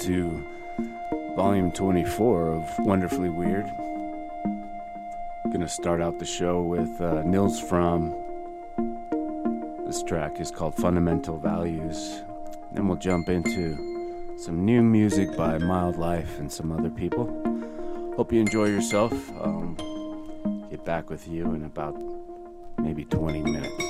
To 0.00 0.46
volume 1.36 1.70
24 1.72 2.52
of 2.52 2.78
Wonderfully 2.78 3.28
Weird. 3.28 3.66
Gonna 5.52 5.68
start 5.68 6.00
out 6.00 6.18
the 6.18 6.24
show 6.24 6.62
with 6.62 6.98
uh, 7.02 7.22
Nils 7.24 7.60
Frahm. 7.60 8.16
This 9.86 10.02
track 10.02 10.40
is 10.40 10.50
called 10.50 10.74
Fundamental 10.76 11.36
Values. 11.36 12.22
Then 12.72 12.88
we'll 12.88 12.96
jump 12.96 13.28
into 13.28 14.36
some 14.38 14.64
new 14.64 14.80
music 14.80 15.36
by 15.36 15.58
Mildlife 15.58 16.38
and 16.38 16.50
some 16.50 16.72
other 16.72 16.88
people. 16.88 17.26
Hope 18.16 18.32
you 18.32 18.40
enjoy 18.40 18.66
yourself. 18.68 19.12
Um, 19.38 19.76
get 20.70 20.82
back 20.86 21.10
with 21.10 21.28
you 21.28 21.52
in 21.52 21.64
about 21.64 22.00
maybe 22.78 23.04
20 23.04 23.42
minutes. 23.42 23.89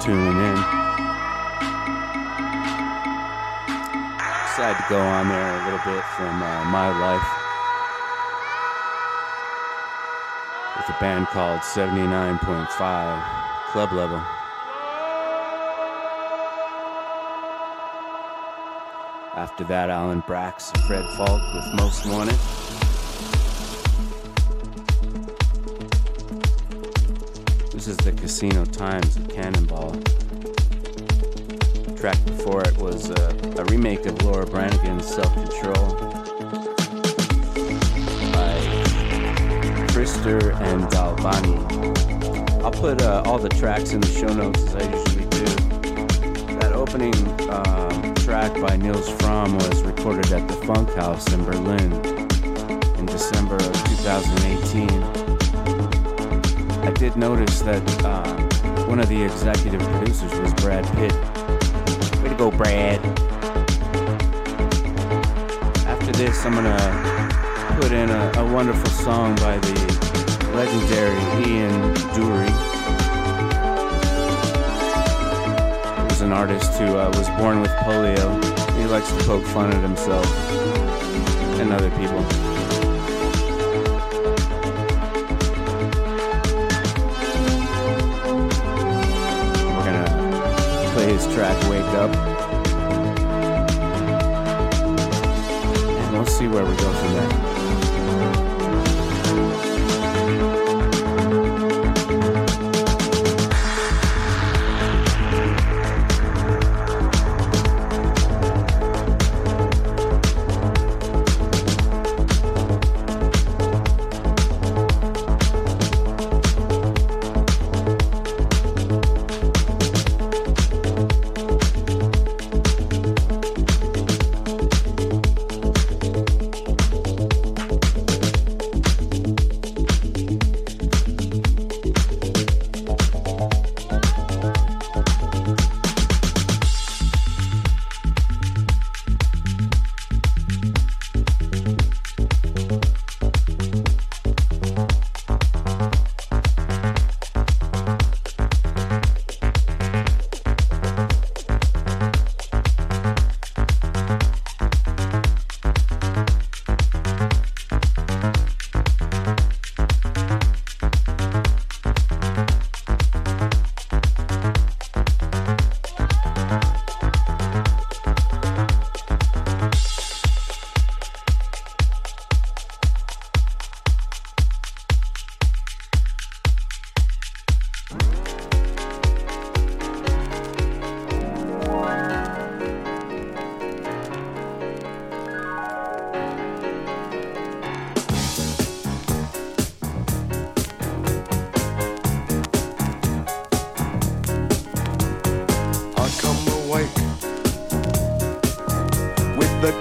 tuning 0.00 0.38
in. 0.38 0.54
Decided 4.46 4.78
to 4.78 4.86
go 4.88 5.00
on 5.00 5.28
there 5.28 5.60
a 5.60 5.64
little 5.64 5.84
bit 5.84 6.04
from 6.16 6.42
uh, 6.42 6.64
my 6.66 6.88
life 7.00 7.44
with 10.76 10.96
a 10.96 11.00
band 11.00 11.26
called 11.28 11.60
79.5 11.60 13.24
Club 13.72 13.92
Level. 13.92 14.22
After 19.36 19.64
that, 19.64 19.90
Alan 19.90 20.22
Braxe, 20.26 20.70
Fred 20.86 21.04
Falke 21.16 21.54
with 21.54 21.74
Most 21.74 22.06
Wanted. 22.06 22.83
This 27.84 27.98
is 27.98 28.04
the 28.06 28.12
Casino 28.12 28.64
Times 28.64 29.14
of 29.14 29.28
Cannonball. 29.28 29.90
The 29.90 30.00
track 32.00 32.16
before 32.24 32.62
it 32.62 32.78
was 32.78 33.10
uh, 33.10 33.34
a 33.58 33.64
remake 33.64 34.06
of 34.06 34.22
Laura 34.22 34.46
Branigan's 34.46 35.06
Self 35.06 35.30
Control 35.34 35.92
by 38.32 38.58
Krister 39.92 40.58
and 40.62 40.84
Dalbani. 40.84 42.64
I'll 42.64 42.70
put 42.70 43.02
uh, 43.02 43.22
all 43.26 43.38
the 43.38 43.50
tracks 43.50 43.92
in 43.92 44.00
the 44.00 44.08
show 44.08 44.32
notes 44.32 44.62
as 44.62 44.76
I 44.76 44.90
usually 44.90 45.26
do. 45.26 45.44
That 46.60 46.72
opening 46.72 47.14
um, 47.50 48.14
track 48.14 48.58
by 48.62 48.76
Nils 48.76 49.10
Frahm 49.10 49.56
was 49.56 49.82
recorded 49.82 50.32
at 50.32 50.48
the 50.48 50.54
Funkhaus 50.54 51.30
in 51.34 51.44
Berlin 51.44 51.92
in 52.98 53.04
December 53.04 53.56
of 53.56 53.74
2018. 53.84 55.33
I 56.84 56.90
did 56.90 57.16
notice 57.16 57.60
that 57.62 58.04
um, 58.04 58.86
one 58.86 59.00
of 59.00 59.08
the 59.08 59.22
executive 59.22 59.80
producers 59.80 60.38
was 60.38 60.52
Brad 60.54 60.84
Pitt. 60.96 61.14
Way 62.22 62.28
to 62.28 62.34
go, 62.36 62.50
Brad. 62.50 63.00
After 65.86 66.12
this, 66.12 66.44
I'm 66.44 66.52
gonna 66.52 67.80
put 67.80 67.90
in 67.90 68.10
a, 68.10 68.32
a 68.36 68.52
wonderful 68.52 68.90
song 68.90 69.34
by 69.36 69.56
the 69.56 70.50
legendary 70.54 71.18
Ian 71.48 71.94
Dury. 72.12 72.52
He 75.96 76.04
was 76.04 76.20
an 76.20 76.32
artist 76.32 76.78
who 76.78 76.98
uh, 76.98 77.08
was 77.16 77.30
born 77.40 77.62
with 77.62 77.70
polio. 77.86 78.28
He 78.76 78.84
likes 78.84 79.10
to 79.10 79.24
poke 79.24 79.44
fun 79.46 79.72
at 79.72 79.82
himself 79.82 80.26
and 81.58 81.72
other 81.72 81.90
people. 81.92 82.53
His 91.14 91.32
track 91.32 91.56
Wake 91.70 91.84
Up. 91.94 92.10
And 95.96 96.12
we'll 96.12 96.26
see 96.26 96.48
where 96.48 96.64
we 96.64 96.74
go 96.76 96.92
from 96.92 97.12
there. 97.14 97.53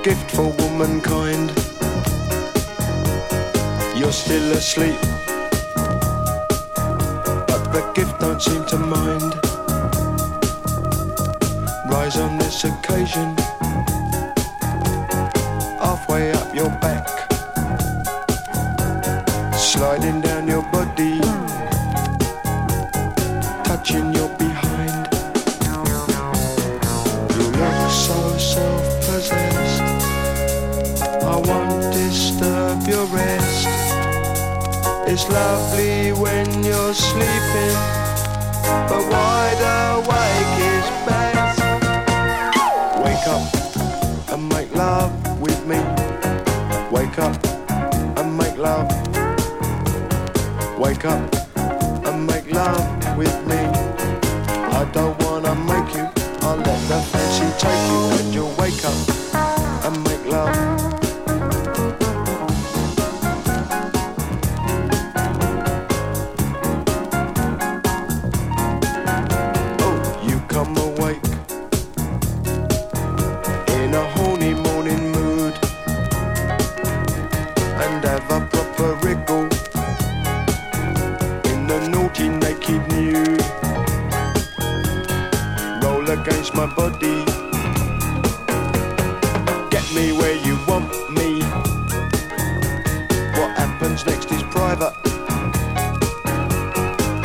Gift 0.03 0.31
for 0.31 0.51
womankind. 0.59 1.47
You're 3.95 4.11
still 4.11 4.51
asleep, 4.51 4.99
but 7.47 7.63
the 7.71 7.89
gift 7.95 8.19
don't 8.19 8.41
seem 8.41 8.65
to 8.65 8.77
mind. 8.77 9.33
Rise 11.89 12.17
on 12.17 12.37
this 12.37 12.65
occasion, 12.65 13.33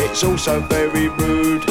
It's 0.00 0.22
also 0.22 0.60
very 0.60 1.08
rude. 1.08 1.64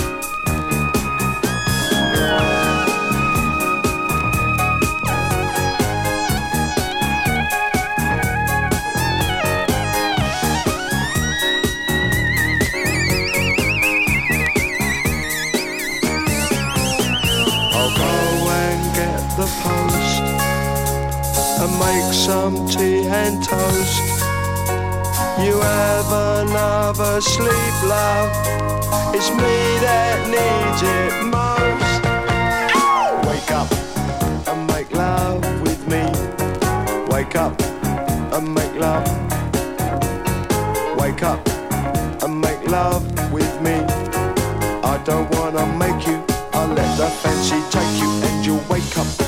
I'll 17.72 17.94
go 17.96 18.50
and 18.50 18.96
get 18.96 19.22
the 19.38 19.48
post 19.62 20.22
and 21.62 21.72
make 21.80 22.14
some 22.14 22.68
tea 22.68 23.06
and 23.06 23.44
toast. 23.44 24.07
You 25.40 25.60
have 25.62 26.12
another 26.12 27.22
sleep, 27.22 27.76
love. 27.84 28.32
It's 29.14 29.30
me 29.30 29.78
that 29.86 30.28
needs 30.34 30.82
it 30.82 31.14
most. 31.30 32.02
Wake 33.30 33.52
up 33.52 33.70
and 34.48 34.66
make 34.66 34.92
love 34.92 35.44
with 35.62 35.88
me. 35.88 36.02
Wake 37.14 37.36
up 37.36 37.62
and 38.34 38.52
make 38.52 38.74
love. 38.76 39.06
Wake 40.98 41.22
up 41.22 41.48
and 42.24 42.42
make 42.42 42.68
love 42.68 43.04
with 43.32 43.62
me. 43.62 43.76
I 44.84 45.00
don't 45.06 45.30
wanna 45.36 45.68
make 45.78 46.08
you. 46.08 46.18
I'll 46.54 46.74
let 46.74 46.98
the 46.98 47.10
fancy 47.22 47.62
take 47.70 48.02
you, 48.02 48.10
and 48.26 48.44
you'll 48.44 48.64
wake 48.70 48.98
up 48.98 49.27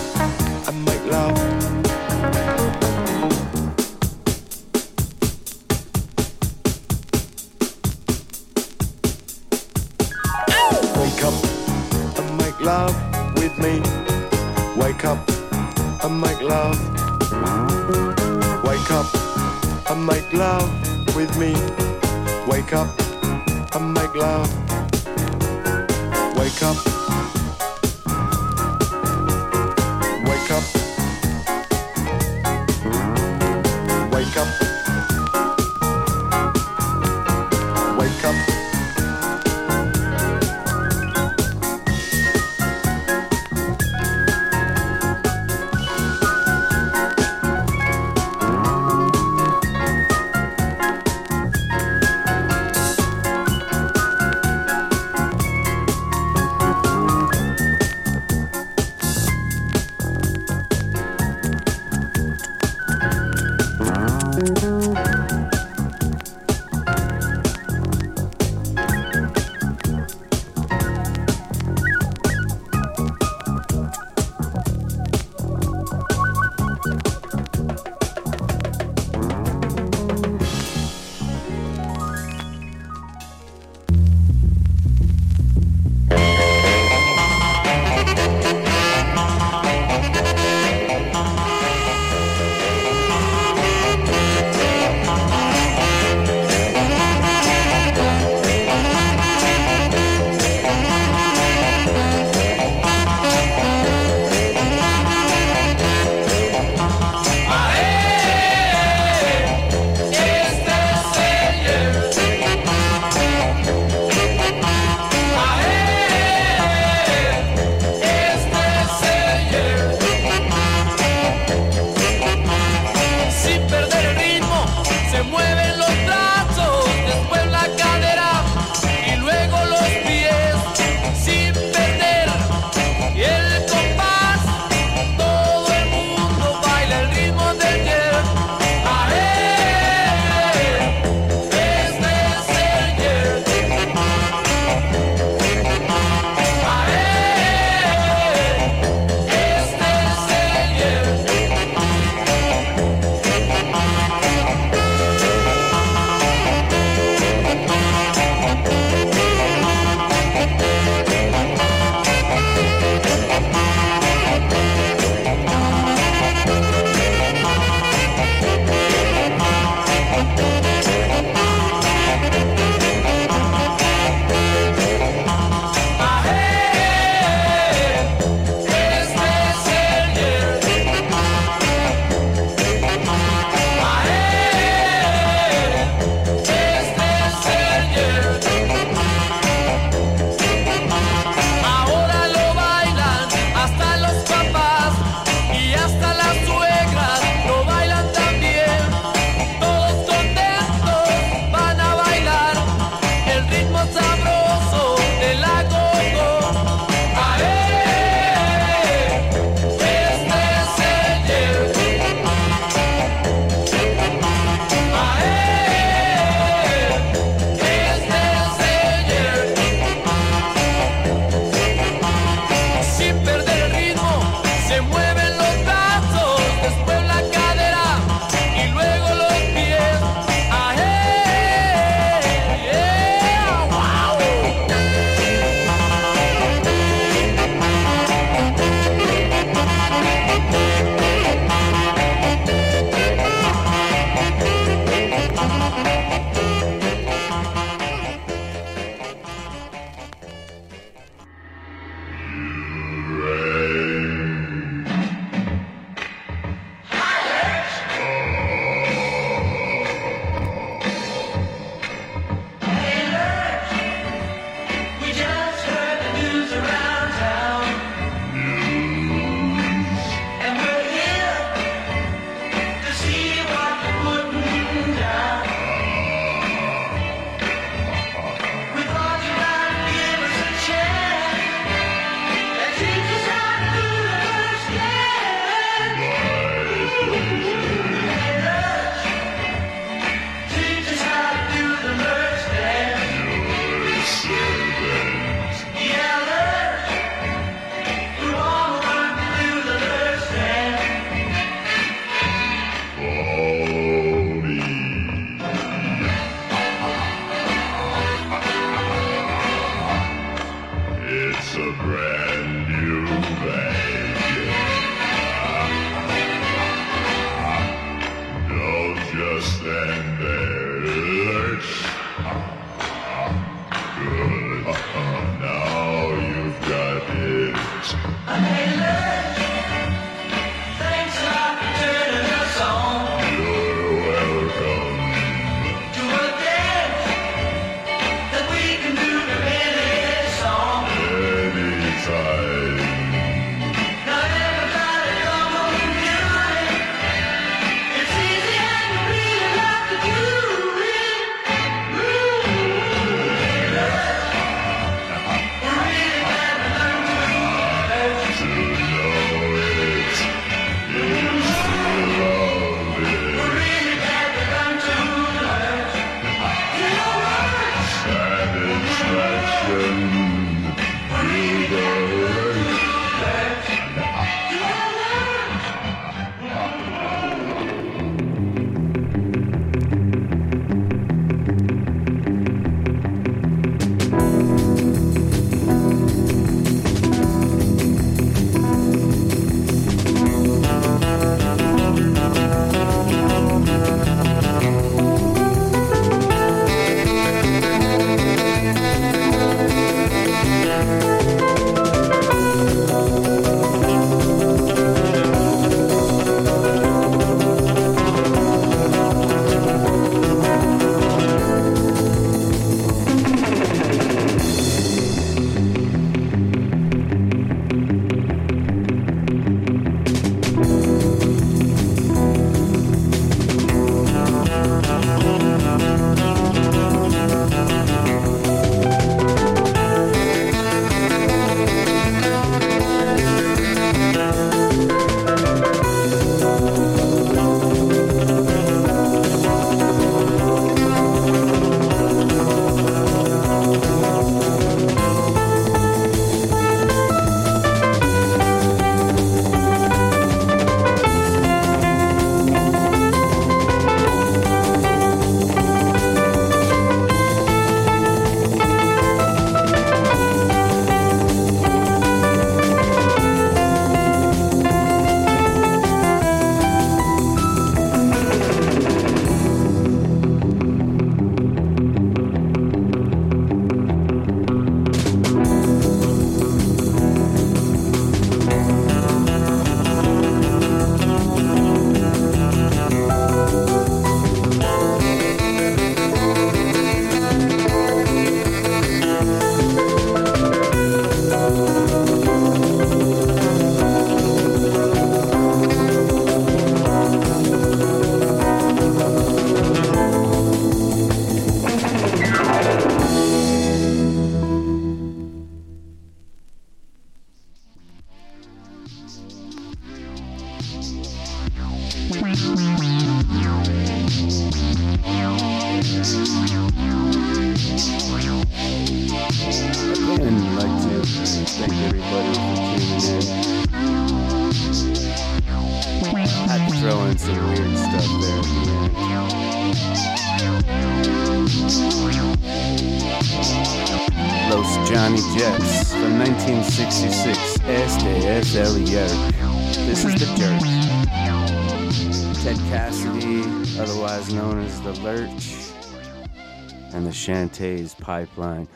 Chantays 547.30 547.95
Pipeline. 547.95 548.67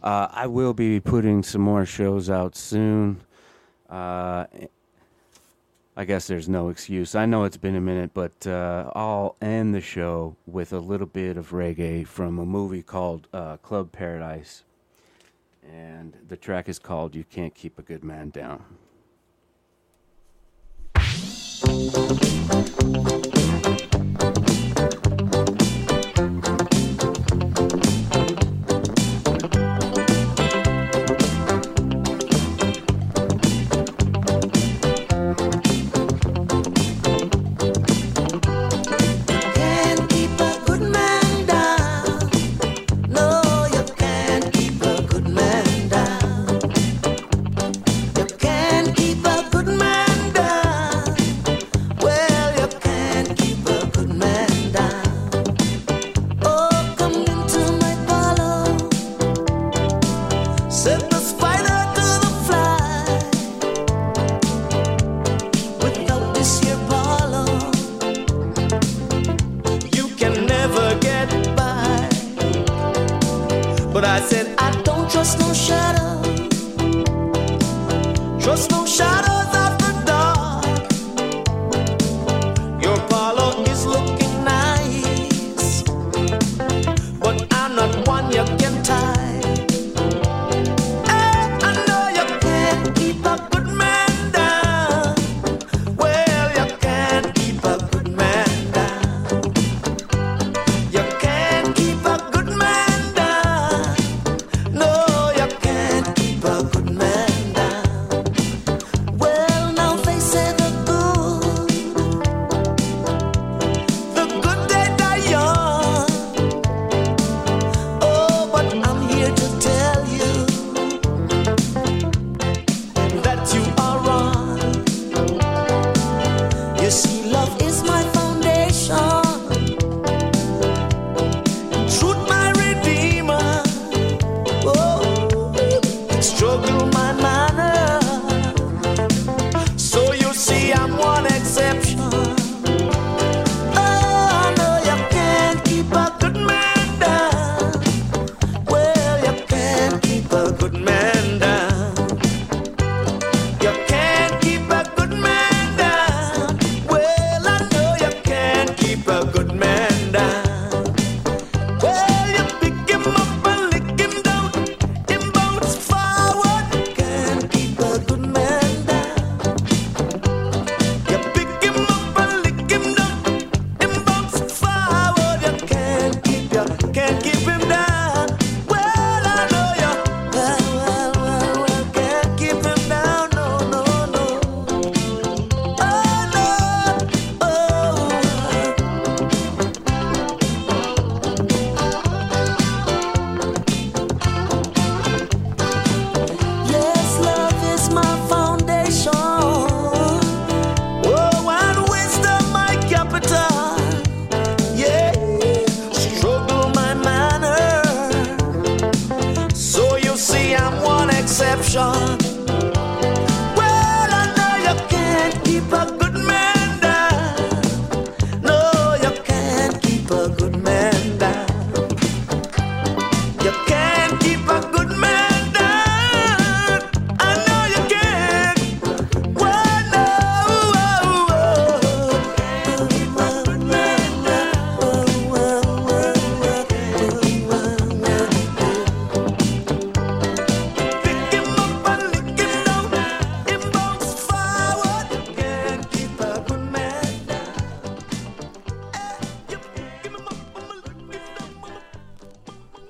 Uh, 0.00 0.28
I 0.30 0.46
will 0.46 0.72
be 0.72 1.00
putting 1.00 1.42
some 1.42 1.62
more 1.62 1.84
shows 1.84 2.30
out 2.30 2.54
soon. 2.54 3.20
Uh, 3.90 4.44
I 5.96 6.04
guess 6.04 6.28
there's 6.28 6.48
no 6.48 6.68
excuse. 6.68 7.16
I 7.16 7.26
know 7.26 7.42
it's 7.42 7.56
been 7.56 7.74
a 7.74 7.80
minute, 7.80 8.12
but 8.14 8.46
uh, 8.46 8.92
I'll 8.94 9.34
end 9.42 9.74
the 9.74 9.80
show 9.80 10.36
with 10.46 10.72
a 10.72 10.78
little 10.78 11.08
bit 11.08 11.36
of 11.36 11.50
reggae 11.50 12.06
from 12.06 12.38
a 12.38 12.46
movie 12.46 12.82
called 12.82 13.26
uh, 13.32 13.56
Club 13.56 13.90
Paradise. 13.90 14.62
And 15.68 16.16
the 16.28 16.36
track 16.36 16.68
is 16.68 16.78
called 16.78 17.16
You 17.16 17.24
Can't 17.24 17.56
Keep 17.56 17.80
a 17.80 17.82
Good 17.82 18.04
Man 18.04 18.30
Down. 18.30 18.62